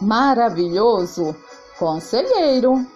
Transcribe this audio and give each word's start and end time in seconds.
maravilhoso, 0.00 1.34
conselheiro. 1.78 2.86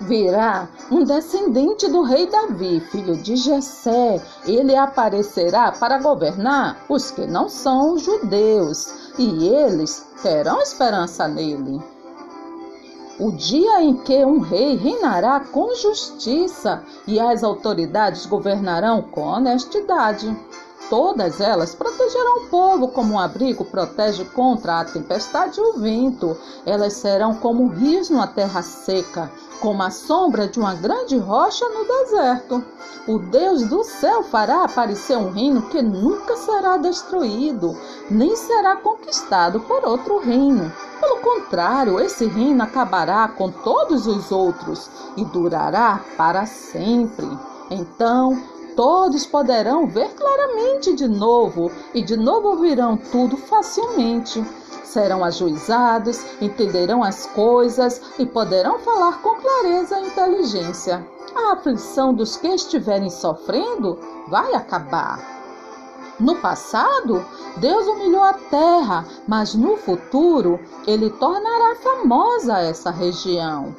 Virá 0.00 0.68
um 0.90 1.04
descendente 1.04 1.88
do 1.88 2.02
rei 2.02 2.26
Davi, 2.26 2.80
filho 2.90 3.16
de 3.16 3.36
Jessé. 3.36 4.20
Ele 4.44 4.74
aparecerá 4.74 5.70
para 5.70 5.98
governar 5.98 6.84
os 6.88 7.12
que 7.12 7.24
não 7.24 7.48
são 7.48 7.96
judeus, 7.96 9.12
e 9.16 9.46
eles 9.46 10.04
terão 10.20 10.60
esperança 10.60 11.28
nele. 11.28 11.80
O 13.20 13.30
dia 13.30 13.82
em 13.82 13.94
que 13.94 14.24
um 14.24 14.40
rei 14.40 14.74
reinará 14.74 15.38
com 15.38 15.72
justiça 15.76 16.82
e 17.06 17.20
as 17.20 17.44
autoridades 17.44 18.26
governarão 18.26 19.02
com 19.02 19.22
honestidade. 19.22 20.36
Todas 20.92 21.40
elas 21.40 21.74
protegerão 21.74 22.42
o 22.42 22.46
povo 22.48 22.88
como 22.88 23.14
um 23.14 23.18
abrigo 23.18 23.64
protege 23.64 24.26
contra 24.26 24.80
a 24.80 24.84
tempestade 24.84 25.58
e 25.58 25.62
o 25.62 25.78
vento. 25.78 26.36
Elas 26.66 26.92
serão 26.92 27.34
como 27.34 27.68
rios 27.68 28.10
numa 28.10 28.26
terra 28.26 28.60
seca, 28.60 29.32
como 29.62 29.82
a 29.82 29.90
sombra 29.90 30.46
de 30.46 30.60
uma 30.60 30.74
grande 30.74 31.16
rocha 31.16 31.66
no 31.66 31.86
deserto. 31.86 32.62
O 33.08 33.18
Deus 33.18 33.62
do 33.64 33.82
céu 33.82 34.22
fará 34.22 34.64
aparecer 34.64 35.16
um 35.16 35.30
reino 35.30 35.62
que 35.70 35.80
nunca 35.80 36.36
será 36.36 36.76
destruído, 36.76 37.74
nem 38.10 38.36
será 38.36 38.76
conquistado 38.76 39.60
por 39.60 39.86
outro 39.86 40.18
reino. 40.18 40.70
Pelo 41.00 41.22
contrário, 41.22 42.00
esse 42.00 42.26
reino 42.26 42.62
acabará 42.62 43.28
com 43.28 43.50
todos 43.50 44.06
os 44.06 44.30
outros 44.30 44.90
e 45.16 45.24
durará 45.24 46.02
para 46.18 46.44
sempre. 46.44 47.26
Então, 47.70 48.38
todos 48.76 49.26
poderão 49.26 49.86
ver 49.86 50.14
claramente 50.14 50.94
de 50.94 51.08
novo 51.08 51.70
e 51.94 52.02
de 52.02 52.16
novo 52.16 52.48
ouvirão 52.48 52.96
tudo 52.96 53.36
facilmente. 53.36 54.44
Serão 54.84 55.24
ajuizados, 55.24 56.22
entenderão 56.40 57.02
as 57.02 57.26
coisas 57.26 58.00
e 58.18 58.26
poderão 58.26 58.78
falar 58.80 59.22
com 59.22 59.36
clareza 59.36 59.98
e 59.98 60.06
inteligência. 60.06 61.06
A 61.34 61.52
aflição 61.52 62.12
dos 62.12 62.36
que 62.36 62.48
estiverem 62.48 63.08
sofrendo 63.08 63.98
vai 64.28 64.52
acabar. 64.54 65.32
No 66.20 66.36
passado, 66.36 67.24
Deus 67.56 67.86
humilhou 67.86 68.22
a 68.22 68.34
terra, 68.34 69.06
mas 69.26 69.54
no 69.54 69.76
futuro, 69.76 70.60
ele 70.86 71.10
tornará 71.10 71.74
famosa 71.76 72.58
essa 72.58 72.90
região. 72.90 73.74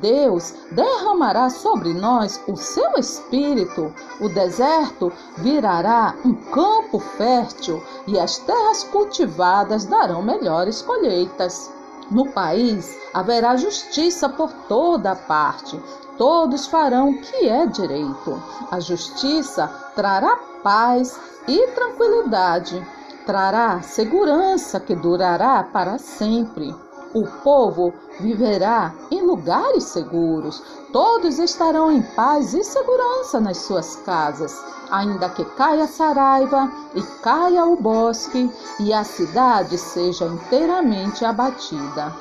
Deus 0.00 0.54
derramará 0.70 1.50
sobre 1.50 1.92
nós 1.94 2.40
o 2.46 2.56
seu 2.56 2.92
espírito. 2.98 3.92
O 4.20 4.28
deserto 4.28 5.12
virará 5.38 6.14
um 6.24 6.34
campo 6.34 6.98
fértil 6.98 7.82
e 8.06 8.18
as 8.18 8.38
terras 8.38 8.84
cultivadas 8.84 9.84
darão 9.84 10.22
melhores 10.22 10.82
colheitas. 10.82 11.72
No 12.10 12.30
país 12.30 12.96
haverá 13.12 13.56
justiça 13.56 14.28
por 14.28 14.50
toda 14.68 15.14
parte. 15.14 15.78
Todos 16.16 16.66
farão 16.66 17.10
o 17.10 17.20
que 17.20 17.48
é 17.48 17.66
direito. 17.66 18.42
A 18.70 18.80
justiça 18.80 19.68
trará 19.94 20.36
paz 20.62 21.18
e 21.46 21.66
tranquilidade. 21.68 22.84
Trará 23.26 23.82
segurança 23.82 24.80
que 24.80 24.94
durará 24.94 25.62
para 25.62 25.98
sempre. 25.98 26.74
O 27.18 27.26
povo 27.42 27.92
viverá 28.20 28.94
em 29.10 29.22
lugares 29.22 29.82
seguros. 29.82 30.62
Todos 30.92 31.40
estarão 31.40 31.90
em 31.90 32.00
paz 32.00 32.54
e 32.54 32.62
segurança 32.62 33.40
nas 33.40 33.56
suas 33.56 33.96
casas, 33.96 34.56
ainda 34.88 35.28
que 35.28 35.44
caia 35.44 35.82
a 35.82 35.88
saraiva 35.88 36.70
e 36.94 37.02
caia 37.20 37.64
o 37.64 37.74
bosque 37.74 38.48
e 38.78 38.92
a 38.92 39.02
cidade 39.02 39.76
seja 39.76 40.26
inteiramente 40.26 41.24
abatida. 41.24 42.14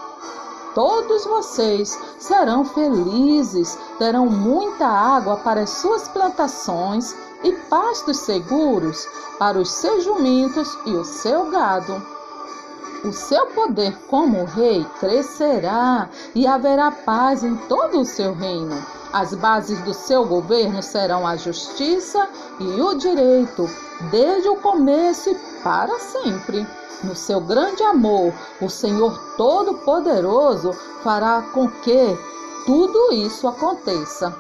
Todos 0.73 1.26
vocês 1.26 1.95
serão 2.17 2.66
felizes, 2.66 3.78
terão 4.00 4.26
muita 4.26 4.88
água 4.88 5.38
para 5.38 5.61
as 5.61 5.70
suas 5.70 6.08
plantações 6.08 7.16
e 7.43 7.52
pastos 7.70 8.17
seguros 8.17 9.08
para 9.38 9.60
os 9.60 9.70
seus 9.70 10.04
jumentos 10.04 10.76
e 10.88 10.92
o 10.95 11.05
seu 11.05 11.52
gado. 11.52 12.17
O 13.04 13.12
seu 13.12 13.46
poder 13.48 13.96
como 14.08 14.46
rei 14.46 14.86
crescerá 15.00 16.10
e 16.34 16.48
haverá 16.48 16.92
paz 16.92 17.44
em 17.44 17.56
todo 17.68 18.02
o 18.02 18.06
seu 18.06 18.34
reino. 18.34 18.84
As 19.14 19.34
bases 19.36 19.80
do 19.82 19.94
seu 19.94 20.26
governo 20.26 20.82
serão 20.82 21.26
a 21.26 21.36
justiça 21.36 22.28
e 22.60 22.82
o 22.82 22.96
direito, 22.96 23.70
desde 24.12 24.50
o 24.50 24.58
começo 24.58 25.30
e 25.30 25.36
para 25.64 25.98
sempre. 26.00 26.68
No 27.04 27.16
seu 27.16 27.40
grande 27.40 27.84
amor, 27.84 28.34
o 28.60 28.70
Senhor 28.70 29.18
Todo-Poderoso 29.38 30.74
fará 31.04 31.44
com 31.54 31.70
que 31.70 32.18
tudo 32.66 33.14
isso 33.14 33.48
aconteça. 33.48 34.36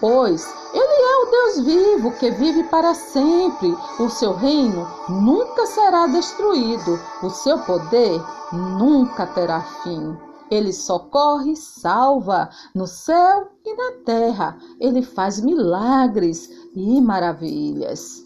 Pois 0.00 0.48
ele 0.72 0.99
o 1.20 1.30
Deus 1.30 1.60
vivo 1.60 2.12
que 2.18 2.30
vive 2.30 2.64
para 2.64 2.94
sempre. 2.94 3.76
O 3.98 4.08
seu 4.08 4.32
reino 4.32 4.86
nunca 5.08 5.66
será 5.66 6.06
destruído. 6.06 6.98
O 7.22 7.30
seu 7.30 7.58
poder 7.58 8.20
nunca 8.52 9.26
terá 9.26 9.60
fim. 9.82 10.16
Ele 10.50 10.72
socorre 10.72 11.54
salva 11.54 12.50
no 12.74 12.86
céu 12.86 13.48
e 13.64 13.74
na 13.74 14.04
terra. 14.04 14.58
Ele 14.80 15.02
faz 15.02 15.40
milagres 15.40 16.48
e 16.74 17.00
maravilhas. 17.00 18.24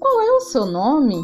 Qual 0.00 0.20
é 0.20 0.30
o 0.32 0.40
seu 0.40 0.66
nome? 0.66 1.22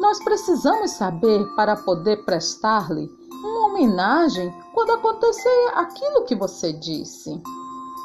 Nós 0.00 0.22
precisamos 0.22 0.92
saber 0.92 1.44
para 1.56 1.76
poder 1.76 2.24
prestar-lhe 2.24 3.08
uma 3.42 3.66
homenagem 3.66 4.52
quando 4.72 4.92
acontecer 4.92 5.72
aquilo 5.74 6.24
que 6.24 6.34
você 6.34 6.72
disse. 6.72 7.42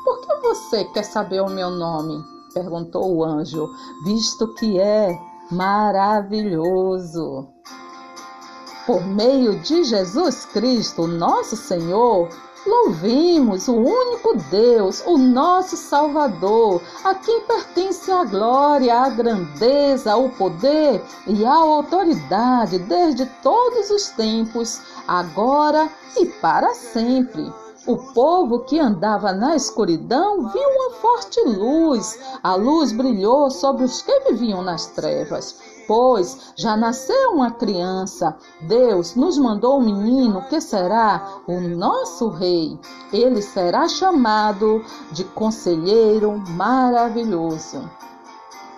Por 0.06 0.22
que 0.22 0.36
você 0.36 0.86
quer 0.86 1.04
saber 1.04 1.42
o 1.42 1.50
meu 1.50 1.72
nome? 1.72 2.24
perguntou 2.54 3.12
o 3.12 3.24
anjo, 3.24 3.68
visto 4.06 4.54
que 4.54 4.80
é 4.80 5.20
maravilhoso. 5.52 7.50
Por 8.86 9.04
meio 9.04 9.60
de 9.60 9.84
Jesus 9.84 10.46
Cristo, 10.46 11.08
nosso 11.08 11.58
Senhor, 11.58 12.30
louvemos 12.66 13.68
o 13.68 13.74
único 13.74 14.38
Deus, 14.52 15.04
o 15.08 15.18
nosso 15.18 15.76
Salvador, 15.76 16.82
a 17.04 17.16
quem 17.16 17.42
pertence 17.42 18.12
a 18.12 18.24
glória, 18.24 19.02
a 19.02 19.10
grandeza, 19.10 20.16
o 20.16 20.30
poder 20.30 21.04
e 21.26 21.44
a 21.44 21.56
autoridade 21.56 22.78
desde 22.78 23.26
todos 23.42 23.90
os 23.90 24.10
tempos, 24.10 24.80
agora 25.08 25.90
e 26.16 26.28
para 26.28 26.76
sempre. 26.76 27.65
O 27.88 27.98
povo 27.98 28.62
que 28.62 28.80
andava 28.80 29.32
na 29.32 29.56
escuridão 29.56 30.48
viu 30.50 30.68
uma 30.70 30.96
forte 30.96 31.40
luz. 31.42 32.20
A 32.42 32.56
luz 32.56 32.92
brilhou 32.92 33.52
sobre 33.52 33.84
os 33.84 34.02
que 34.02 34.20
viviam 34.22 34.64
nas 34.64 34.88
trevas. 34.88 35.56
Pois 35.88 36.54
já 36.56 36.76
nasceu 36.76 37.34
uma 37.34 37.52
criança. 37.52 38.36
Deus 38.62 39.14
nos 39.14 39.38
mandou 39.38 39.78
um 39.78 39.84
menino 39.84 40.42
que 40.50 40.60
será 40.60 41.42
o 41.46 41.60
nosso 41.60 42.30
rei. 42.30 42.80
Ele 43.14 43.40
será 43.40 43.88
chamado 43.88 44.84
de 45.12 45.24
Conselheiro 45.24 46.42
Maravilhoso. 46.58 47.88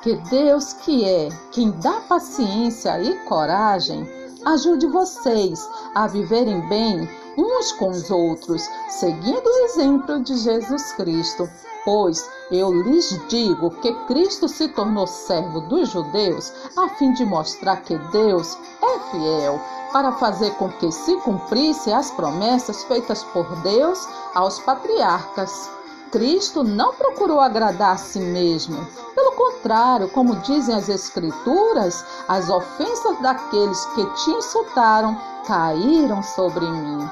Que 0.01 0.15
Deus, 0.29 0.73
que 0.73 1.05
é 1.05 1.29
quem 1.53 1.71
dá 1.71 2.01
paciência 2.09 3.01
e 3.01 3.17
coragem, 3.23 4.05
ajude 4.45 4.85
vocês 4.85 5.65
a 5.95 6.07
viverem 6.07 6.67
bem 6.67 7.07
uns 7.37 7.71
com 7.73 7.89
os 7.89 8.09
outros, 8.09 8.67
seguindo 8.89 9.45
o 9.45 9.65
exemplo 9.65 10.19
de 10.21 10.35
Jesus 10.37 10.91
Cristo. 10.93 11.47
Pois 11.85 12.29
eu 12.51 12.71
lhes 12.83 13.17
digo 13.29 13.69
que 13.81 13.93
Cristo 14.07 14.49
se 14.49 14.67
tornou 14.69 15.07
servo 15.07 15.61
dos 15.61 15.89
judeus 15.89 16.51
a 16.75 16.89
fim 16.89 17.13
de 17.13 17.25
mostrar 17.25 17.77
que 17.77 17.97
Deus 18.11 18.57
é 18.81 18.99
fiel, 19.11 19.61
para 19.93 20.11
fazer 20.13 20.51
com 20.55 20.69
que 20.69 20.91
se 20.91 21.15
cumprissem 21.21 21.93
as 21.93 22.11
promessas 22.11 22.83
feitas 22.83 23.23
por 23.23 23.45
Deus 23.61 24.07
aos 24.35 24.59
patriarcas. 24.59 25.69
Cristo 26.11 26.63
não 26.63 26.93
procurou 26.93 27.39
agradar 27.39 27.93
a 27.93 27.97
si 27.97 28.19
mesmo. 28.19 28.85
Pelo 29.13 29.31
contrário, 29.33 30.09
como 30.09 30.35
dizem 30.37 30.75
as 30.75 30.89
Escrituras, 30.89 32.03
as 32.27 32.49
ofensas 32.49 33.21
daqueles 33.21 33.85
que 33.87 34.05
te 34.05 34.31
insultaram 34.31 35.17
caíram 35.45 36.23
sobre 36.23 36.65
mim. 36.65 37.09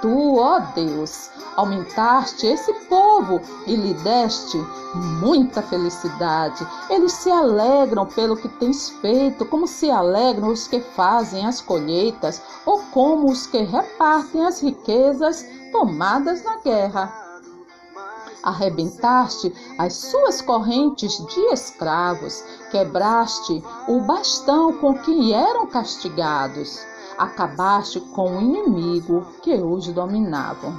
Tu, 0.00 0.36
ó 0.36 0.60
Deus, 0.76 1.28
aumentaste 1.56 2.46
esse 2.46 2.72
povo 2.88 3.40
e 3.66 3.74
lhe 3.74 3.94
deste 3.94 4.56
muita 4.94 5.60
felicidade. 5.60 6.64
Eles 6.88 7.12
se 7.12 7.30
alegram 7.30 8.06
pelo 8.06 8.36
que 8.36 8.48
tens 8.48 8.90
feito, 9.00 9.44
como 9.44 9.66
se 9.66 9.90
alegram 9.90 10.48
os 10.48 10.68
que 10.68 10.80
fazem 10.80 11.44
as 11.46 11.60
colheitas, 11.60 12.40
ou 12.64 12.80
como 12.92 13.28
os 13.28 13.46
que 13.48 13.58
repartem 13.58 14.46
as 14.46 14.60
riquezas 14.60 15.44
tomadas 15.72 16.44
na 16.44 16.58
guerra. 16.58 17.12
arrebentaste 18.40 19.52
as 19.76 19.94
suas 19.94 20.40
correntes 20.40 21.18
de 21.26 21.40
escravos, 21.52 22.42
quebraste 22.70 23.62
o 23.88 24.00
bastão 24.02 24.72
com 24.74 24.94
que 24.94 25.34
eram 25.34 25.66
castigados, 25.66 26.86
acabaste 27.18 28.00
com 28.00 28.36
o 28.36 28.40
inimigo 28.40 29.26
que 29.42 29.54
os 29.54 29.88
dominavam. 29.88 30.78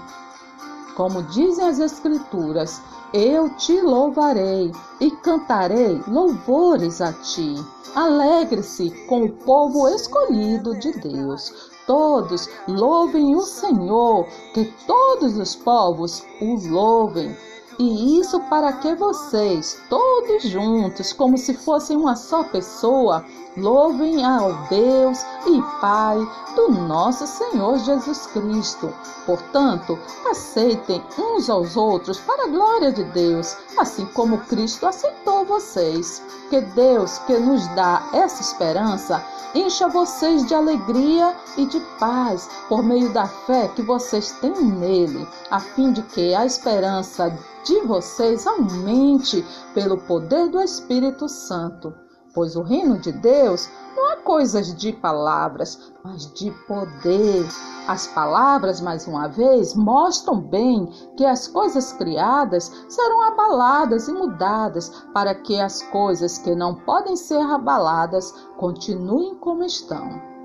Como 0.96 1.24
dizem 1.24 1.68
as 1.68 1.80
Escrituras, 1.80 2.82
eu 3.14 3.50
te 3.56 3.80
louvarei 3.82 4.72
e 5.00 5.12
cantarei 5.12 6.02
louvores 6.08 7.02
a 7.02 7.14
ti. 7.14 7.56
Alegre-se 7.96 8.92
com 9.08 9.24
o 9.24 9.32
povo 9.32 9.88
escolhido 9.90 10.78
de 10.78 10.92
Deus. 10.94 11.72
Todos 11.88 12.48
louvem 12.68 13.36
o 13.36 13.42
Senhor, 13.42 14.28
que 14.54 14.66
todos 14.86 15.38
os 15.38 15.56
povos 15.56 16.24
o 16.40 16.56
louvem. 16.70 17.36
E 17.80 18.20
isso 18.20 18.42
para 18.42 18.74
que 18.74 18.94
vocês, 18.94 19.80
todos 19.90 20.44
juntos, 20.44 21.14
como 21.14 21.38
se 21.38 21.54
fossem 21.54 21.96
uma 21.96 22.14
só 22.14 22.44
pessoa, 22.44 23.24
louvem 23.56 24.26
ao 24.26 24.52
Deus 24.68 25.20
e 25.46 25.62
Pai 25.80 26.18
do 26.58 26.74
nosso 26.74 27.26
Senhor 27.26 27.78
Jesus 27.80 28.28
Cristo. 28.28 28.94
Portanto, 29.26 29.98
aceitem 30.30 31.02
uns 31.18 31.50
aos 31.50 31.78
outros 31.78 32.20
para 32.20 32.44
a 32.44 32.48
glória 32.48 32.92
de 32.92 33.06
Deus, 33.06 33.56
assim 33.78 34.06
como 34.08 34.40
Cristo 34.40 34.86
aceitou 34.86 35.46
vocês. 35.46 36.22
Que 36.50 36.60
Deus, 36.60 37.20
que 37.20 37.38
nos 37.38 37.66
dá 37.76 38.10
essa 38.12 38.42
esperança, 38.42 39.24
encha 39.56 39.88
vocês 39.88 40.46
de 40.46 40.54
alegria 40.54 41.34
e 41.58 41.66
de 41.66 41.80
paz 41.98 42.50
por 42.68 42.84
meio 42.84 43.10
da 43.14 43.26
fé 43.26 43.70
que 43.70 43.82
vocês 43.82 44.32
têm 44.34 44.54
nele, 44.54 45.26
a 45.50 45.60
fim 45.60 45.94
de 45.94 46.02
que 46.04 46.36
a 46.36 46.46
esperança 46.46 47.34
de 47.64 47.82
vocês 47.82 48.46
aumente 48.48 49.46
pelo 49.74 49.98
poder 49.98 50.50
do 50.50 50.62
Espírito 50.62 51.28
Santo. 51.28 51.94
Pois 52.34 52.56
o 52.56 52.62
reino 52.62 53.00
de 53.00 53.12
Deus 53.12 53.68
não 53.96 54.12
é 54.12 54.16
coisas 54.18 54.74
de 54.76 54.94
palavras, 54.94 55.92
mas 56.04 56.32
de 56.34 56.52
poder. 56.68 57.46
As 57.88 58.06
palavras, 58.08 58.80
mais 58.80 59.08
uma 59.08 59.28
vez, 59.28 59.74
mostram 59.74 60.40
bem 60.40 60.86
que 61.18 61.26
as 61.26 61.48
coisas 61.48 61.92
criadas 61.94 62.72
serão 62.88 63.24
abaladas 63.24 64.08
e 64.08 64.14
mudadas 64.14 64.90
para 65.14 65.34
que 65.34 65.60
as 65.60 65.82
coisas 65.82 66.38
que 66.38 66.54
não 66.54 66.76
podem 66.76 67.16
ser 67.16 67.42
abaladas 67.42 68.32
continuem 68.58 69.36
como 69.36 69.64
estão. 69.64 70.39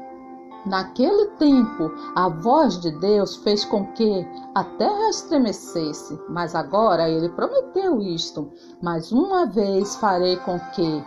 Naquele 0.67 1.27
tempo, 1.33 1.91
a 2.15 2.29
voz 2.29 2.81
de 2.81 2.91
Deus 2.91 3.37
fez 3.37 3.67
com 3.67 3.87
que 3.93 4.27
a 4.55 4.65
terra 4.65 5.11
estremecesse, 5.11 6.19
mas 6.29 6.55
agora 6.55 7.09
ele 7.09 7.29
prometeu 7.29 8.01
isto: 8.01 8.51
mais 8.81 9.13
uma 9.13 9.45
vez 9.45 9.95
farei 9.97 10.37
com 10.39 10.59
que 10.75 11.05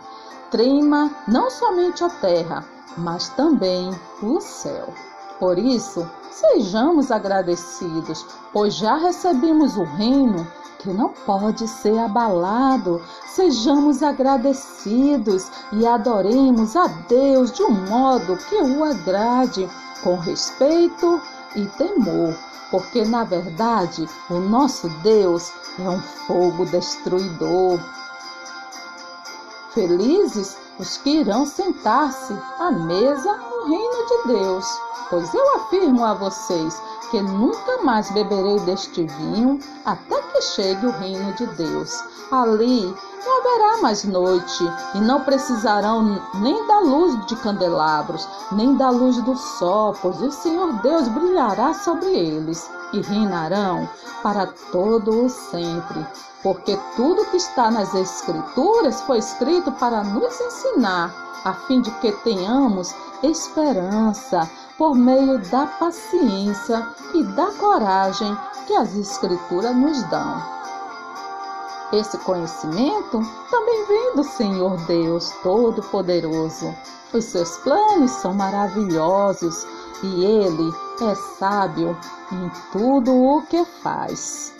trema 0.50 1.10
não 1.26 1.50
somente 1.50 2.04
a 2.04 2.08
terra, 2.08 2.64
mas 2.96 3.28
também 3.30 3.90
o 4.22 4.40
céu. 4.40 4.94
Por 5.38 5.58
isso, 5.58 6.08
sejamos 6.30 7.10
agradecidos, 7.10 8.26
pois 8.52 8.74
já 8.74 8.96
recebemos 8.96 9.76
o 9.76 9.84
reino 9.84 10.46
que 10.78 10.90
não 10.90 11.10
pode 11.26 11.66
ser 11.68 11.98
abalado. 11.98 13.00
Sejamos 13.26 14.02
agradecidos 14.02 15.50
e 15.72 15.86
adoremos 15.86 16.76
a 16.76 16.86
Deus 17.08 17.52
de 17.52 17.62
um 17.62 17.70
modo 17.86 18.36
que 18.36 18.56
o 18.56 18.84
agrade, 18.84 19.68
com 20.02 20.16
respeito 20.16 21.20
e 21.56 21.66
temor, 21.66 22.34
porque 22.70 23.04
na 23.04 23.24
verdade 23.24 24.08
o 24.30 24.34
nosso 24.34 24.88
Deus 25.02 25.52
é 25.78 25.88
um 25.88 26.00
fogo 26.00 26.64
destruidor. 26.66 27.78
Felizes 29.72 30.56
os 30.78 30.96
que 30.96 31.20
irão 31.20 31.44
sentar-se 31.44 32.36
à 32.58 32.70
mesa 32.70 33.38
reino 33.68 34.06
de 34.06 34.28
Deus, 34.38 34.80
pois 35.10 35.32
eu 35.34 35.56
afirmo 35.56 36.04
a 36.04 36.14
vocês 36.14 36.80
que 37.10 37.20
nunca 37.20 37.82
mais 37.82 38.10
beberei 38.10 38.58
deste 38.60 39.04
vinho 39.04 39.58
até 39.84 40.20
que 40.20 40.42
chegue 40.42 40.86
o 40.86 40.90
reino 40.90 41.32
de 41.34 41.46
Deus. 41.46 42.02
Ali 42.30 42.94
não 43.24 43.38
haverá 43.40 43.82
mais 43.82 44.04
noite, 44.04 44.64
e 44.94 45.00
não 45.00 45.20
precisarão 45.20 46.20
nem 46.34 46.66
da 46.66 46.80
luz 46.80 47.26
de 47.26 47.36
candelabros, 47.36 48.28
nem 48.52 48.76
da 48.76 48.90
luz 48.90 49.20
do 49.22 49.36
sol, 49.36 49.94
pois 50.00 50.20
o 50.20 50.30
Senhor 50.30 50.72
Deus 50.82 51.08
brilhará 51.08 51.74
sobre 51.74 52.14
eles, 52.14 52.70
e 52.92 53.00
reinarão 53.00 53.88
para 54.22 54.46
todo 54.72 55.24
o 55.24 55.28
sempre. 55.28 56.06
Porque 56.42 56.78
tudo 56.96 57.24
que 57.26 57.36
está 57.36 57.70
nas 57.70 57.94
Escrituras 57.94 59.00
foi 59.02 59.18
escrito 59.18 59.72
para 59.72 60.04
nos 60.04 60.40
ensinar, 60.40 61.27
a 61.44 61.52
fim 61.52 61.80
de 61.80 61.90
que 62.00 62.12
tenhamos 62.22 62.94
esperança 63.22 64.48
por 64.76 64.94
meio 64.94 65.38
da 65.50 65.66
paciência 65.66 66.86
e 67.14 67.24
da 67.24 67.46
coragem 67.52 68.36
que 68.66 68.74
as 68.74 68.94
Escrituras 68.94 69.74
nos 69.74 70.02
dão. 70.04 70.42
Esse 71.92 72.18
conhecimento 72.18 73.20
também 73.50 73.86
vem 73.86 74.14
do 74.14 74.22
Senhor 74.22 74.76
Deus 74.86 75.30
Todo-Poderoso. 75.42 76.74
Os 77.14 77.24
seus 77.24 77.56
planos 77.58 78.10
são 78.10 78.34
maravilhosos 78.34 79.66
e 80.02 80.24
ele 80.24 80.70
é 81.00 81.14
sábio 81.38 81.96
em 82.30 82.50
tudo 82.70 83.14
o 83.14 83.42
que 83.46 83.64
faz. 83.64 84.57